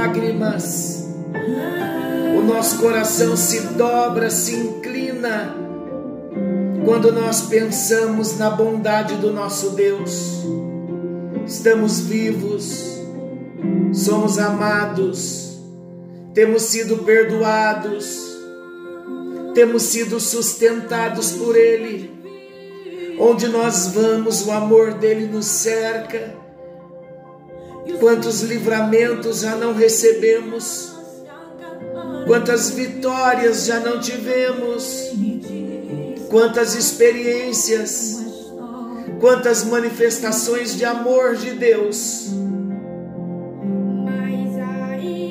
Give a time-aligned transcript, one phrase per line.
[0.08, 1.06] lágrimas,
[2.36, 5.54] o nosso coração se dobra, se inclina
[6.84, 10.44] quando nós pensamos na bondade do nosso Deus.
[11.46, 12.84] Estamos vivos,
[13.92, 15.58] somos amados,
[16.32, 18.26] temos sido perdoados
[19.54, 22.16] temos sido sustentados por Ele.
[23.18, 26.32] Onde nós vamos, o amor dele nos cerca.
[27.98, 30.92] Quantos livramentos já não recebemos,
[32.26, 35.12] quantas vitórias já não tivemos,
[36.28, 38.18] quantas experiências,
[39.20, 42.28] quantas manifestações de amor de Deus.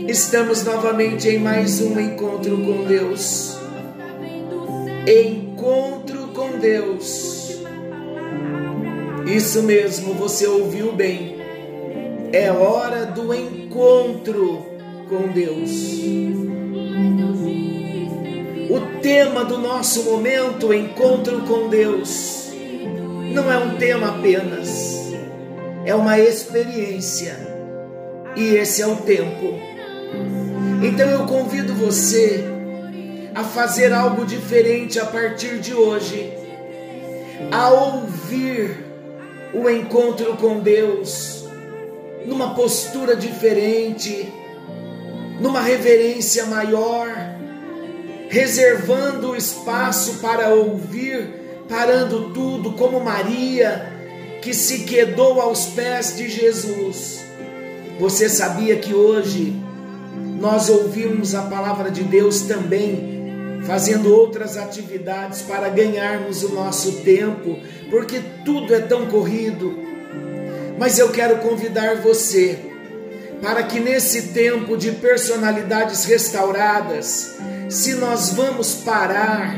[0.08, 3.58] Estamos novamente em mais um encontro com Deus
[5.08, 7.62] encontro com Deus.
[9.26, 11.37] Isso mesmo, você ouviu bem.
[12.34, 14.66] É hora do encontro
[15.08, 15.72] com Deus.
[18.70, 22.52] O tema do nosso momento, encontro com Deus,
[23.34, 25.14] não é um tema apenas,
[25.86, 27.34] é uma experiência.
[28.36, 29.54] E esse é o tempo.
[30.84, 32.44] Então eu convido você
[33.34, 36.34] a fazer algo diferente a partir de hoje,
[37.50, 38.86] a ouvir
[39.54, 41.47] o encontro com Deus
[42.28, 44.32] numa postura diferente,
[45.40, 47.08] numa reverência maior,
[48.30, 53.94] reservando espaço para ouvir, parando tudo, como Maria,
[54.42, 57.26] que se quedou aos pés de Jesus.
[57.98, 59.56] Você sabia que hoje
[60.38, 63.16] nós ouvimos a palavra de Deus também
[63.66, 67.58] fazendo outras atividades para ganharmos o nosso tempo,
[67.90, 69.87] porque tudo é tão corrido.
[70.78, 72.60] Mas eu quero convidar você
[73.42, 77.36] para que nesse tempo de personalidades restauradas,
[77.70, 79.56] se nós vamos parar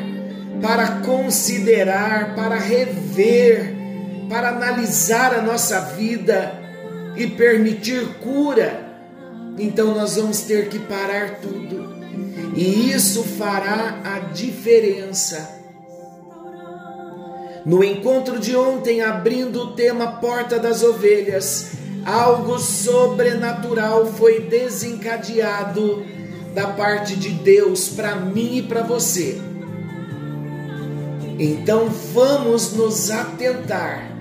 [0.62, 3.74] para considerar, para rever,
[4.30, 6.54] para analisar a nossa vida
[7.16, 8.88] e permitir cura,
[9.58, 12.00] então nós vamos ter que parar tudo
[12.56, 15.59] e isso fará a diferença.
[17.66, 21.72] No encontro de ontem, abrindo o tema Porta das Ovelhas,
[22.06, 26.06] algo sobrenatural foi desencadeado
[26.54, 29.40] da parte de Deus para mim e para você.
[31.38, 34.12] Então vamos nos atentar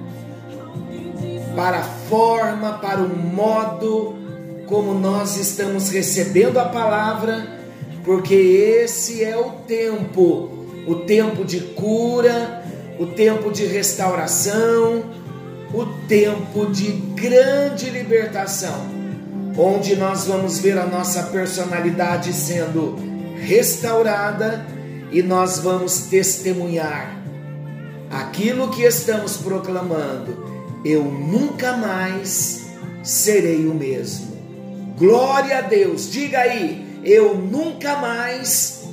[1.57, 4.17] para a forma, para o modo
[4.67, 7.59] como nós estamos recebendo a palavra
[8.05, 10.51] porque esse é o tempo
[10.87, 12.65] o tempo de cura,
[12.99, 15.05] o tempo de restauração,
[15.73, 18.87] o tempo de grande libertação,
[19.57, 22.97] onde nós vamos ver a nossa personalidade sendo
[23.41, 24.67] restaurada
[25.13, 27.17] e nós vamos testemunhar
[28.11, 30.49] aquilo que estamos proclamando.
[30.85, 32.67] Eu nunca mais
[33.03, 34.37] serei o mesmo.
[34.97, 38.85] Glória a Deus, diga aí eu nunca mais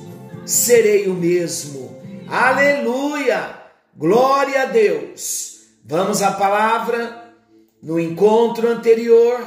[0.45, 1.95] serei o mesmo.
[2.27, 3.64] Aleluia!
[3.97, 5.61] Glória a Deus!
[5.85, 7.33] Vamos à palavra.
[7.81, 9.39] No encontro anterior,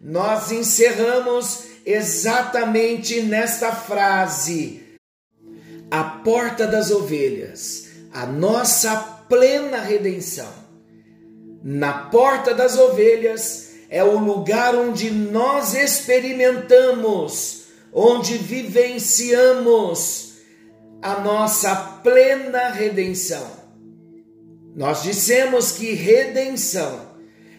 [0.00, 4.98] nós encerramos exatamente nesta frase:
[5.88, 8.96] a porta das ovelhas, a nossa
[9.28, 10.52] plena redenção.
[11.62, 17.62] Na porta das ovelhas é o lugar onde nós experimentamos
[17.92, 20.32] onde vivenciamos
[21.00, 23.61] a nossa plena redenção.
[24.74, 27.12] Nós dissemos que redenção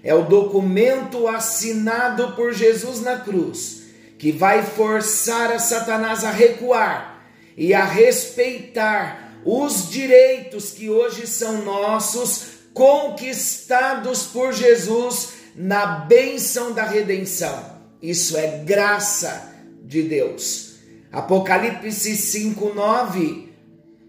[0.03, 3.83] é o documento assinado por Jesus na cruz,
[4.17, 7.25] que vai forçar a Satanás a recuar
[7.55, 16.83] e a respeitar os direitos que hoje são nossos, conquistados por Jesus na bênção da
[16.83, 17.63] redenção.
[18.01, 20.73] Isso é graça de Deus.
[21.11, 23.49] Apocalipse 5:9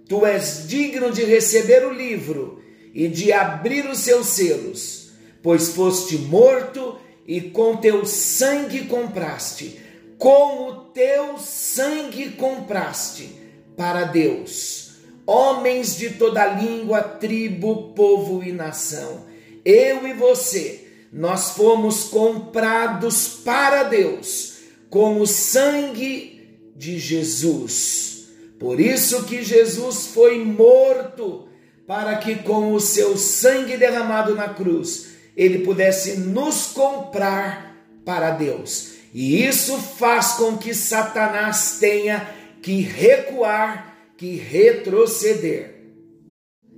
[0.08, 2.63] tu és digno de receber o livro
[2.94, 5.10] e de abrir os seus selos,
[5.42, 6.96] pois foste morto
[7.26, 9.80] e com teu sangue compraste,
[10.16, 13.30] com o teu sangue compraste
[13.76, 14.92] para Deus,
[15.26, 19.24] homens de toda língua, tribo, povo e nação.
[19.64, 24.54] Eu e você, nós fomos comprados para Deus
[24.88, 28.28] com o sangue de Jesus.
[28.58, 31.48] Por isso que Jesus foi morto,
[31.86, 38.94] para que com o seu sangue derramado na cruz, ele pudesse nos comprar para Deus.
[39.12, 42.28] E isso faz com que Satanás tenha
[42.62, 45.74] que recuar, que retroceder.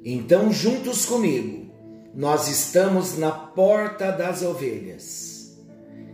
[0.05, 1.73] Então, juntos comigo,
[2.15, 5.57] nós estamos na porta das ovelhas.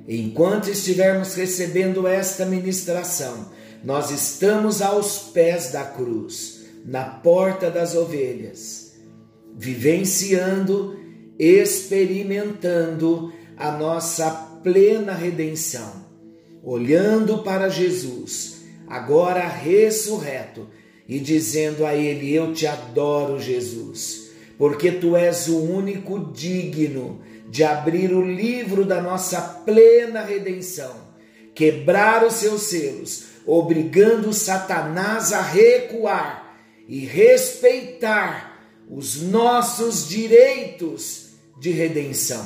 [0.09, 3.51] Enquanto estivermos recebendo esta ministração,
[3.85, 8.82] nós estamos aos pés da cruz, na porta das ovelhas,
[9.55, 11.03] vivenciando
[11.39, 14.31] experimentando a nossa
[14.63, 16.07] plena redenção,
[16.63, 20.69] olhando para Jesus, agora ressurreto,
[21.09, 27.21] e dizendo a Ele: Eu te adoro, Jesus, porque tu és o único digno
[27.51, 30.95] de abrir o livro da nossa plena redenção,
[31.55, 36.57] quebrar os seus selos, obrigando Satanás a recuar
[36.89, 38.52] e respeitar
[38.95, 42.45] os nossos direitos de redenção.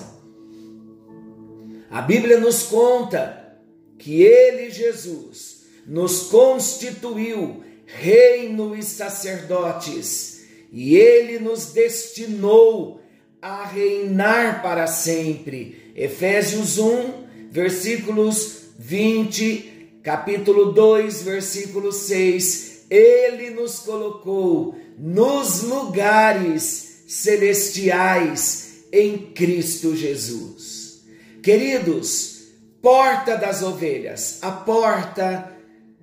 [1.90, 3.58] A Bíblia nos conta
[3.98, 13.00] que ele, Jesus, nos constituiu reino e sacerdotes, e ele nos destinou
[13.42, 15.92] a reinar para sempre.
[15.96, 22.86] Efésios 1, versículos 20, capítulo 2, versículo 6.
[22.88, 31.04] Ele nos colocou nos lugares celestiais em Cristo Jesus.
[31.42, 32.48] Queridos,
[32.80, 35.52] porta das ovelhas, a porta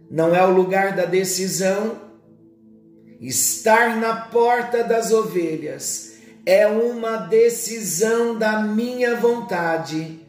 [0.10, 2.02] não é o lugar da decisão.
[3.20, 6.14] Estar na porta das ovelhas
[6.46, 10.20] é uma decisão da minha vontade,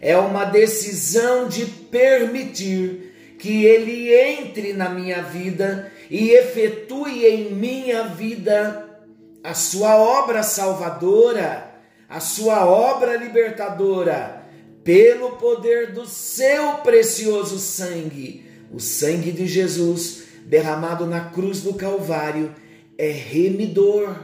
[0.00, 8.04] é uma decisão de permitir que Ele entre na minha vida e efetue em minha
[8.04, 9.00] vida
[9.42, 11.70] a sua obra salvadora
[12.10, 14.44] a sua obra libertadora
[14.82, 18.44] pelo poder do seu precioso sangue.
[18.72, 22.52] O sangue de Jesus derramado na cruz do Calvário
[22.98, 24.16] é remidor.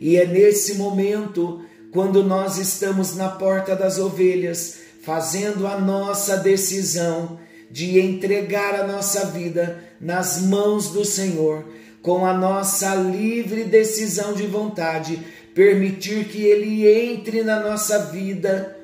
[0.00, 7.38] E é nesse momento, quando nós estamos na porta das ovelhas, fazendo a nossa decisão
[7.70, 11.64] de entregar a nossa vida nas mãos do Senhor,
[12.02, 15.18] com a nossa livre decisão de vontade,
[15.54, 18.76] permitir que ele entre na nossa vida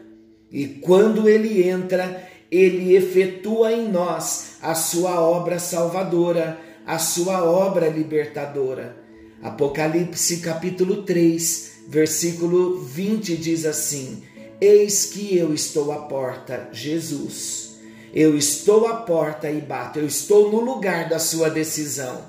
[0.55, 7.89] e quando ele entra, ele efetua em nós a sua obra salvadora, a sua obra
[7.89, 8.97] libertadora.
[9.43, 14.23] Apocalipse capítulo 3, versículo 20 diz assim:
[14.61, 17.74] Eis que eu estou à porta, Jesus.
[18.17, 22.23] Eu estou à porta e bato, eu estou no lugar da sua decisão.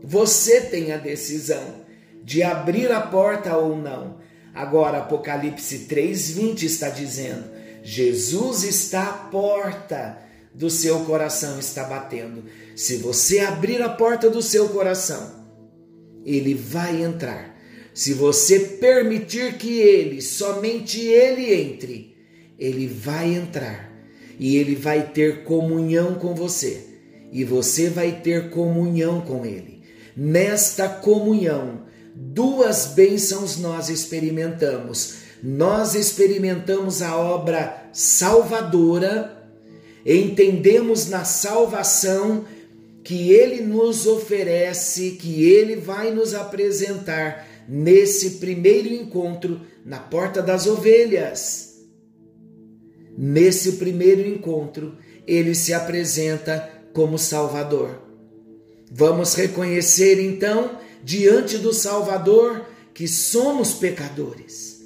[0.00, 1.84] Você tem a decisão
[2.22, 4.18] de abrir a porta ou não.
[4.54, 7.42] Agora, Apocalipse 3,20 está dizendo:
[7.82, 10.16] Jesus está à porta
[10.54, 12.44] do seu coração, está batendo.
[12.76, 15.44] Se você abrir a porta do seu coração,
[16.24, 17.58] ele vai entrar.
[17.92, 22.16] Se você permitir que ele, somente ele entre,
[22.56, 23.93] ele vai entrar
[24.38, 26.94] e ele vai ter comunhão com você
[27.34, 29.82] e você vai ter comunhão com ele.
[30.16, 31.82] Nesta comunhão,
[32.14, 35.16] duas bênçãos nós experimentamos.
[35.42, 39.48] Nós experimentamos a obra salvadora,
[40.06, 42.44] entendemos na salvação
[43.02, 50.66] que ele nos oferece, que ele vai nos apresentar nesse primeiro encontro na porta das
[50.66, 51.73] ovelhas.
[53.16, 58.02] Nesse primeiro encontro, ele se apresenta como Salvador.
[58.90, 64.80] Vamos reconhecer então diante do Salvador que somos pecadores,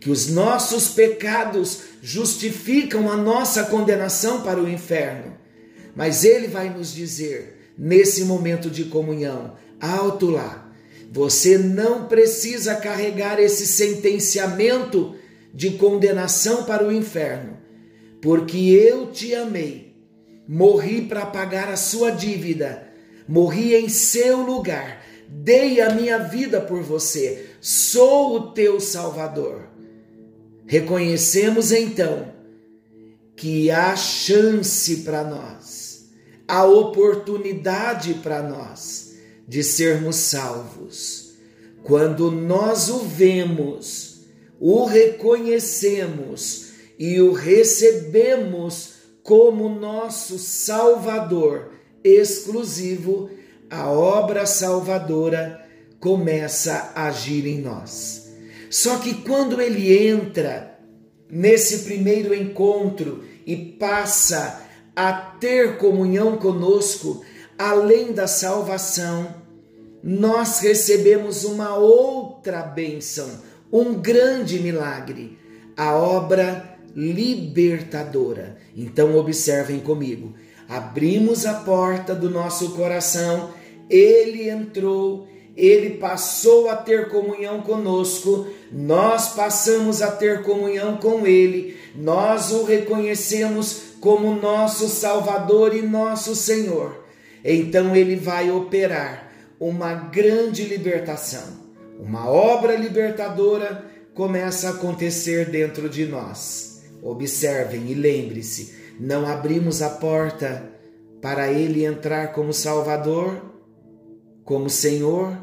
[0.00, 5.36] que os nossos pecados justificam a nossa condenação para o inferno.
[5.94, 10.72] Mas Ele vai nos dizer, nesse momento de comunhão, alto lá,
[11.10, 15.16] você não precisa carregar esse sentenciamento
[15.52, 17.57] de condenação para o inferno,
[18.20, 19.94] porque eu te amei,
[20.46, 22.88] morri para pagar a sua dívida,
[23.28, 25.04] morri em seu lugar.
[25.28, 29.68] Dei a minha vida por você, sou o teu Salvador.
[30.66, 32.32] Reconhecemos então
[33.36, 36.08] que há chance para nós,
[36.46, 39.14] a oportunidade para nós
[39.46, 41.34] de sermos salvos.
[41.82, 44.22] Quando nós o vemos,
[44.58, 46.67] o reconhecemos
[46.98, 53.30] e o recebemos como nosso Salvador exclusivo,
[53.70, 55.64] a obra salvadora
[56.00, 58.32] começa a agir em nós.
[58.70, 60.78] Só que quando ele entra
[61.30, 64.62] nesse primeiro encontro e passa
[64.96, 67.22] a ter comunhão conosco,
[67.58, 69.34] além da salvação,
[70.02, 73.28] nós recebemos uma outra bênção,
[73.72, 75.38] um grande milagre,
[75.76, 78.58] a obra libertadora.
[78.76, 80.34] Então, observem comigo:
[80.68, 83.50] abrimos a porta do nosso coração,
[83.88, 91.76] ele entrou, ele passou a ter comunhão conosco, nós passamos a ter comunhão com ele,
[91.94, 97.04] nós o reconhecemos como nosso Salvador e nosso Senhor.
[97.44, 101.68] Então ele vai operar uma grande libertação.
[101.98, 106.77] Uma obra libertadora começa a acontecer dentro de nós.
[107.02, 110.70] Observem e lembre-se: não abrimos a porta
[111.20, 113.40] para ele entrar como Salvador,
[114.44, 115.36] como Senhor.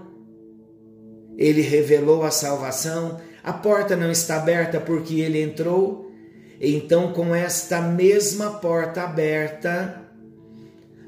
[1.38, 6.12] Ele revelou a salvação, a porta não está aberta porque ele entrou.
[6.60, 10.02] Então, com esta mesma porta aberta,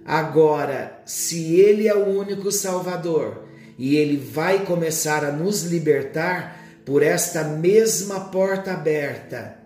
[0.06, 3.46] agora, se ele é o único Salvador
[3.78, 9.57] e ele vai começar a nos libertar por esta mesma porta aberta,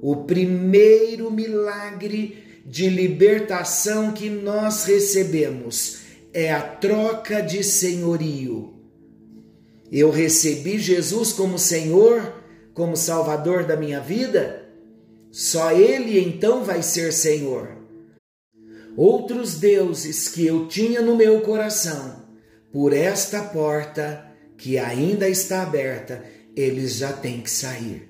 [0.00, 6.00] o primeiro milagre de libertação que nós recebemos
[6.32, 8.74] é a troca de senhorio.
[9.90, 12.34] Eu recebi Jesus como Senhor,
[12.74, 14.68] como Salvador da minha vida,
[15.30, 17.78] só Ele então vai ser Senhor.
[18.96, 22.24] Outros deuses que eu tinha no meu coração,
[22.72, 24.26] por esta porta
[24.56, 26.24] que ainda está aberta,
[26.54, 28.07] eles já têm que sair.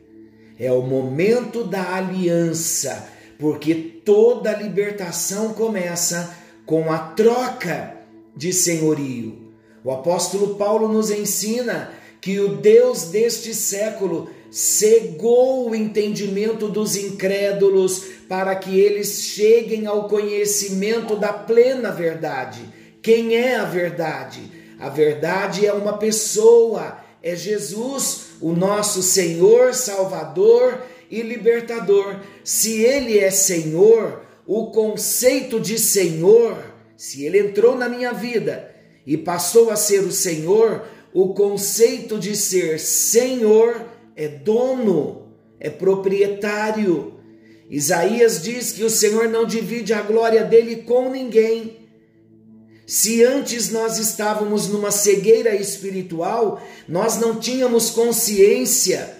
[0.58, 6.36] É o momento da aliança, porque toda libertação começa
[6.66, 7.94] com a troca
[8.36, 9.52] de senhorio.
[9.84, 18.04] O apóstolo Paulo nos ensina que o Deus deste século cegou o entendimento dos incrédulos
[18.28, 22.60] para que eles cheguem ao conhecimento da plena verdade.
[23.00, 24.40] Quem é a verdade?
[24.78, 32.20] A verdade é uma pessoa, é Jesus, o nosso Senhor, Salvador e Libertador.
[32.44, 38.74] Se Ele é Senhor, o conceito de Senhor, se Ele entrou na minha vida
[39.06, 47.14] e passou a ser o Senhor, o conceito de ser Senhor é dono, é proprietário.
[47.70, 51.77] Isaías diz que o Senhor não divide a glória dele com ninguém.
[52.88, 59.14] Se antes nós estávamos numa cegueira espiritual, nós não tínhamos consciência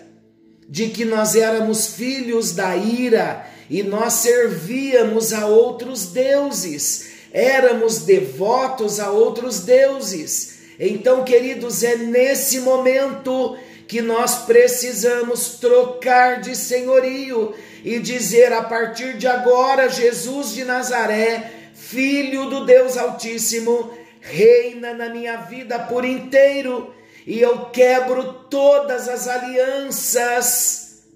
[0.67, 8.99] de que nós éramos filhos da ira e nós servíamos a outros deuses, éramos devotos
[8.99, 10.61] a outros deuses.
[10.81, 13.55] Então, queridos, é nesse momento
[13.87, 17.53] que nós precisamos trocar de senhorio
[17.85, 21.58] e dizer a partir de agora, Jesus de Nazaré
[21.89, 23.91] Filho do Deus Altíssimo,
[24.21, 26.95] reina na minha vida por inteiro
[27.27, 31.07] e eu quebro todas as alianças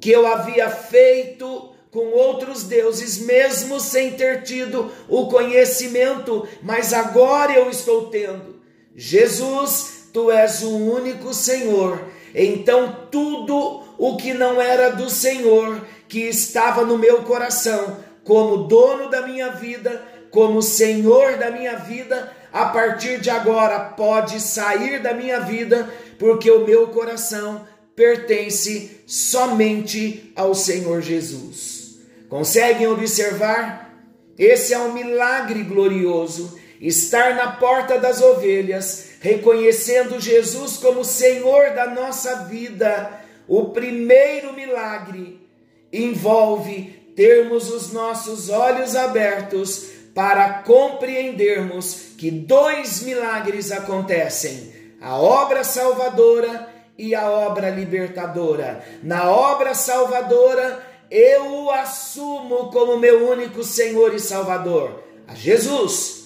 [0.00, 7.52] que eu havia feito com outros deuses, mesmo sem ter tido o conhecimento, mas agora
[7.52, 8.62] eu estou tendo.
[8.96, 12.02] Jesus, tu és o único Senhor.
[12.34, 19.08] Então tudo o que não era do Senhor, que estava no meu coração, como dono
[19.08, 25.14] da minha vida, como senhor da minha vida, a partir de agora pode sair da
[25.14, 31.98] minha vida, porque o meu coração pertence somente ao Senhor Jesus.
[32.28, 33.94] Conseguem observar?
[34.38, 36.58] Esse é um milagre glorioso.
[36.80, 43.20] Estar na porta das ovelhas, reconhecendo Jesus como Senhor da nossa vida.
[43.46, 45.46] O primeiro milagre
[45.92, 54.72] envolve termos os nossos olhos abertos para compreendermos que dois milagres acontecem:
[55.02, 58.82] a obra salvadora e a obra libertadora.
[59.02, 66.19] Na obra salvadora, eu o assumo como meu único Senhor e Salvador, a Jesus.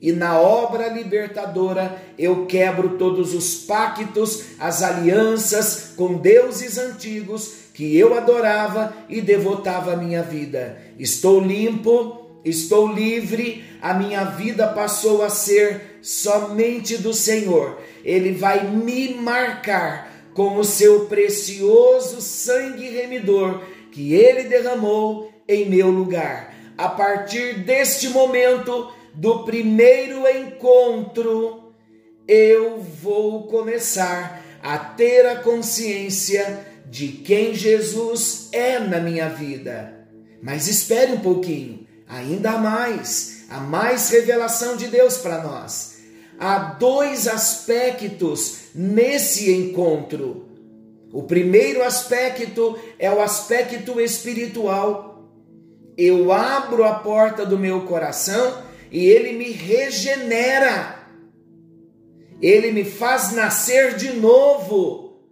[0.00, 7.96] E na obra libertadora eu quebro todos os pactos, as alianças com deuses antigos que
[7.96, 10.80] eu adorava e devotava a minha vida.
[10.98, 17.78] Estou limpo, estou livre, a minha vida passou a ser somente do Senhor.
[18.04, 25.90] Ele vai me marcar com o seu precioso sangue remidor que ele derramou em meu
[25.90, 26.54] lugar.
[26.76, 31.72] A partir deste momento, do primeiro encontro,
[32.26, 40.06] eu vou começar a ter a consciência de quem Jesus é na minha vida.
[40.40, 45.98] Mas espere um pouquinho, ainda mais, há mais revelação de Deus para nós.
[46.38, 50.46] Há dois aspectos nesse encontro.
[51.12, 55.28] O primeiro aspecto é o aspecto espiritual.
[55.96, 60.98] Eu abro a porta do meu coração e ele me regenera.
[62.40, 65.22] Ele me faz nascer de novo.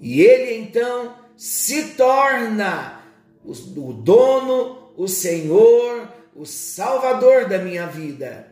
[0.00, 3.00] E ele então se torna
[3.44, 8.48] o dono, o Senhor, o Salvador da minha vida.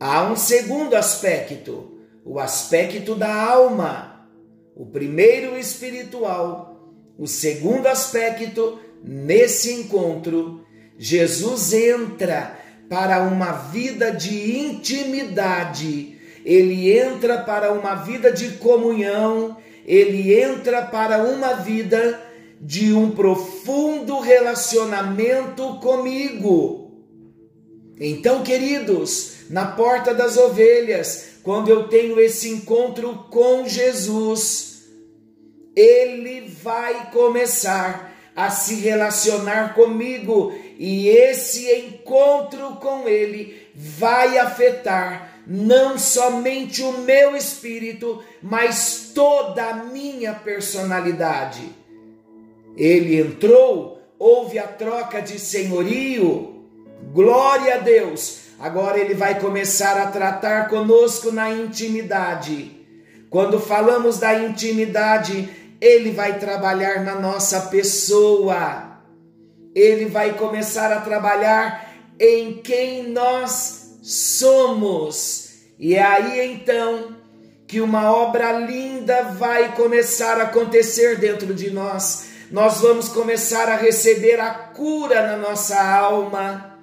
[0.00, 4.28] Há um segundo aspecto, o aspecto da alma.
[4.74, 10.61] O primeiro espiritual, o segundo aspecto nesse encontro
[10.98, 12.58] Jesus entra
[12.88, 19.56] para uma vida de intimidade, ele entra para uma vida de comunhão,
[19.86, 22.20] ele entra para uma vida
[22.60, 26.92] de um profundo relacionamento comigo.
[27.98, 34.82] Então, queridos, na porta das ovelhas, quando eu tenho esse encontro com Jesus,
[35.74, 45.96] ele vai começar a se relacionar comigo e esse encontro com Ele vai afetar não
[45.96, 51.72] somente o meu espírito, mas toda a minha personalidade.
[52.76, 56.64] Ele entrou, houve a troca de senhorio,
[57.12, 58.38] glória a Deus.
[58.58, 62.84] Agora ele vai começar a tratar conosco na intimidade.
[63.30, 65.48] Quando falamos da intimidade,
[65.80, 68.91] ele vai trabalhar na nossa pessoa
[69.74, 75.50] ele vai começar a trabalhar em quem nós somos.
[75.78, 77.16] E é aí então
[77.66, 82.26] que uma obra linda vai começar a acontecer dentro de nós.
[82.50, 86.78] Nós vamos começar a receber a cura na nossa alma.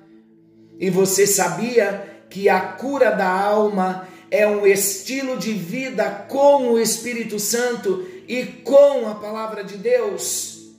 [0.79, 6.79] E você sabia que a cura da alma é um estilo de vida com o
[6.79, 10.73] Espírito Santo e com a palavra de Deus?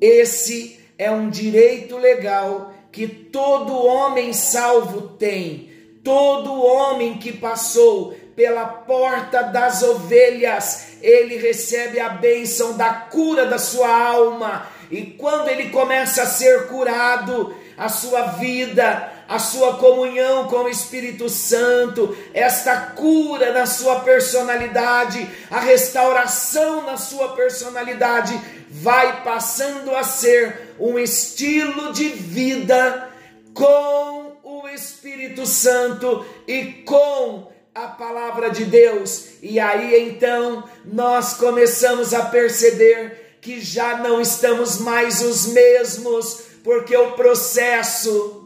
[0.00, 5.72] Esse é um direito legal que todo homem salvo tem.
[6.02, 13.58] Todo homem que passou pela porta das ovelhas, ele recebe a bênção da cura da
[13.58, 14.68] sua alma.
[14.90, 20.68] E quando ele começa a ser curado, a sua vida, a sua comunhão com o
[20.68, 28.38] Espírito Santo, esta cura na sua personalidade, a restauração na sua personalidade,
[28.70, 33.08] vai passando a ser um estilo de vida
[33.54, 39.26] com o Espírito Santo e com a palavra de Deus.
[39.42, 46.96] E aí então nós começamos a perceber que já não estamos mais os mesmos, porque
[46.96, 48.43] o processo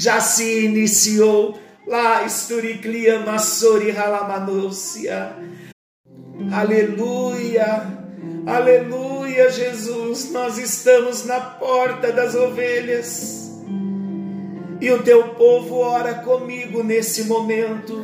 [0.00, 1.58] já se iniciou.
[1.86, 5.32] Lá, Esturiclia Massori Halamanúcia.
[6.52, 7.98] Aleluia.
[8.46, 13.50] Aleluia, Jesus, nós estamos na porta das ovelhas.
[14.80, 18.02] E o teu povo ora comigo nesse momento.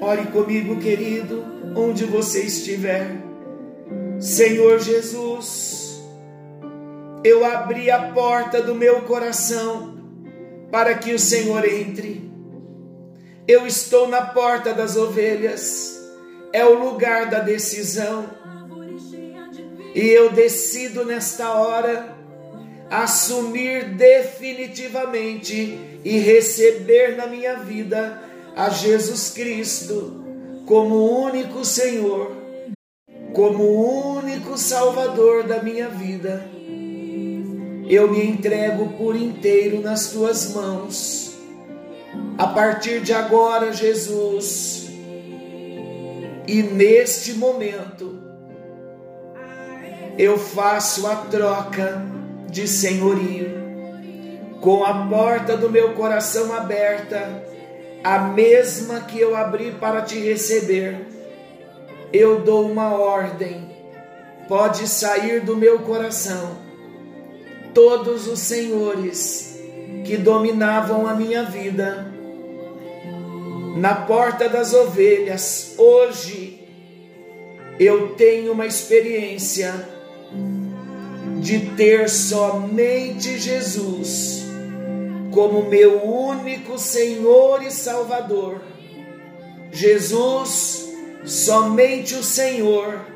[0.00, 1.44] Ore comigo, querido,
[1.76, 3.16] onde você estiver.
[4.18, 6.02] Senhor Jesus,
[7.22, 9.93] eu abri a porta do meu coração
[10.74, 12.28] para que o Senhor entre.
[13.46, 15.96] Eu estou na porta das ovelhas,
[16.52, 18.28] é o lugar da decisão
[19.94, 22.16] e eu decido nesta hora
[22.90, 28.20] assumir definitivamente e receber na minha vida
[28.56, 30.24] a Jesus Cristo
[30.66, 32.36] como único Senhor,
[33.32, 36.53] como único Salvador da minha vida.
[37.88, 41.34] Eu me entrego por inteiro nas tuas mãos.
[42.38, 44.88] A partir de agora, Jesus,
[46.46, 48.18] e neste momento,
[50.18, 52.02] eu faço a troca
[52.50, 53.64] de senhorio.
[54.60, 57.44] com a porta do meu coração aberta,
[58.02, 61.06] a mesma que eu abri para te receber,
[62.10, 63.68] eu dou uma ordem,
[64.48, 66.63] pode sair do meu coração.
[67.74, 69.58] Todos os senhores
[70.04, 72.06] que dominavam a minha vida,
[73.76, 76.60] na porta das ovelhas, hoje
[77.78, 79.88] eu tenho uma experiência
[81.40, 84.44] de ter somente Jesus
[85.32, 88.62] como meu único Senhor e Salvador.
[89.72, 90.88] Jesus,
[91.24, 93.13] somente o Senhor,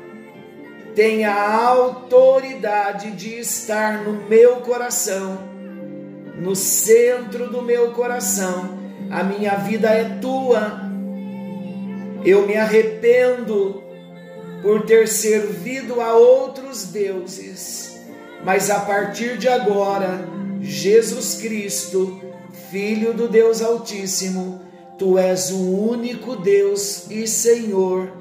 [0.95, 5.39] tem a autoridade de estar no meu coração,
[6.35, 8.77] no centro do meu coração.
[9.09, 10.81] A minha vida é tua.
[12.23, 13.83] Eu me arrependo
[14.61, 17.99] por ter servido a outros deuses,
[18.43, 20.27] mas a partir de agora,
[20.61, 22.21] Jesus Cristo,
[22.69, 24.61] Filho do Deus Altíssimo,
[24.99, 28.11] Tu és o único Deus e Senhor,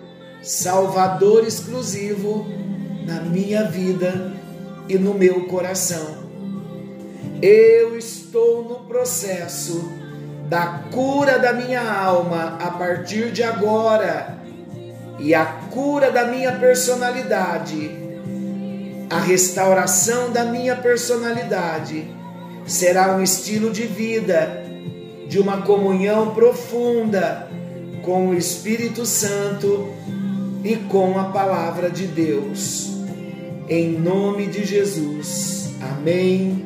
[0.48, 2.46] Salvador exclusivo
[3.06, 4.32] na minha vida
[4.88, 6.24] e no meu coração.
[7.42, 9.92] Eu estou no processo
[10.48, 14.38] da cura da minha alma a partir de agora
[15.18, 17.90] e a cura da minha personalidade,
[19.10, 22.10] a restauração da minha personalidade
[22.66, 24.64] será um estilo de vida,
[25.28, 27.46] de uma comunhão profunda
[28.02, 29.92] com o Espírito Santo
[30.64, 32.90] e com a palavra de Deus.
[33.68, 35.70] Em nome de Jesus.
[35.80, 36.64] Amém,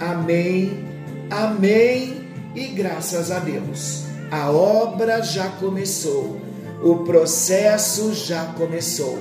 [0.00, 0.84] amém,
[1.30, 4.04] amém e graças a Deus.
[4.30, 6.40] A obra já começou,
[6.82, 9.18] o processo já começou.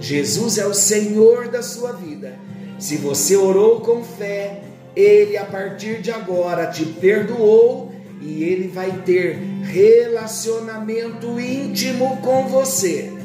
[0.00, 2.38] Jesus é o Senhor da sua vida.
[2.78, 4.62] Se você orou com fé,
[4.94, 13.17] ele a partir de agora te perdoou e ele vai ter relacionamento íntimo com você.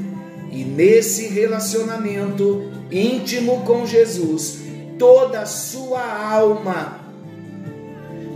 [0.53, 4.59] E nesse relacionamento íntimo com Jesus,
[4.99, 5.99] toda a sua
[6.31, 6.99] alma,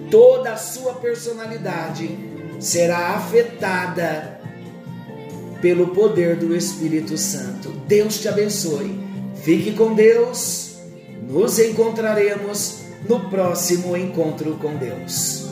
[0.10, 2.10] toda a sua personalidade
[2.60, 4.42] será afetada
[5.62, 7.70] pelo poder do Espírito Santo.
[7.88, 9.00] Deus te abençoe.
[9.44, 10.76] Fique com Deus.
[11.30, 15.46] Nos encontraremos no próximo encontro com Deus.